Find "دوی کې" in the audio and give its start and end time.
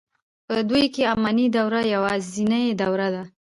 0.69-1.03